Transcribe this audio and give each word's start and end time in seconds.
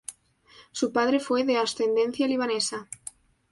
Su 0.71 0.91
padre 0.91 1.19
fue 1.19 1.43
de 1.43 1.57
ascendencia 1.59 2.25
libanesa. 2.25 2.87